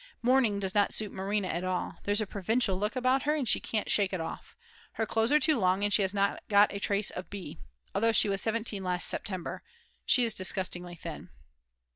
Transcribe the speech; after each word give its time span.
Mourning 0.23 0.57
does 0.59 0.73
not 0.73 0.91
suit 0.95 1.11
Marina 1.11 1.47
at 1.47 1.63
all; 1.63 1.99
there's 2.05 2.21
a 2.21 2.25
provincial 2.25 2.75
look 2.75 2.95
about 2.95 3.21
her 3.21 3.35
and 3.35 3.47
she 3.47 3.59
can't 3.59 3.91
shake 3.91 4.11
it 4.11 4.19
off. 4.19 4.57
Her 4.93 5.05
clothes 5.05 5.31
are 5.31 5.39
too 5.39 5.59
long 5.59 5.83
and 5.83 5.93
she 5.93 6.01
has 6.01 6.11
not 6.11 6.41
got 6.49 6.73
a 6.73 6.79
trace 6.79 7.11
of 7.11 7.29
b, 7.29 7.59
although 7.93 8.11
she 8.11 8.27
was 8.27 8.41
17 8.41 8.83
last 8.83 9.07
September; 9.07 9.61
she 10.03 10.23
is 10.23 10.33
disgustingly 10.33 10.95
thin. 10.95 11.29